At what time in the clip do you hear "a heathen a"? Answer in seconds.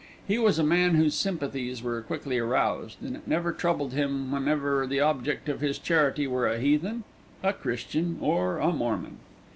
6.47-7.53